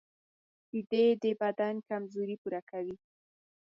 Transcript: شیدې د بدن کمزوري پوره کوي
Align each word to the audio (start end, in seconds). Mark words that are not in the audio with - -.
شیدې 0.65 1.05
د 1.23 1.25
بدن 1.41 1.75
کمزوري 1.89 2.35
پوره 2.41 2.61
کوي 2.69 2.95